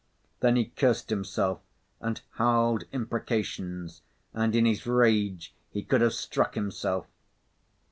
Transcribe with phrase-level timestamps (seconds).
[0.39, 1.59] Then he cursed himself,
[1.99, 4.01] and howled imprecations,
[4.33, 7.05] and in his rage he could have struck himself.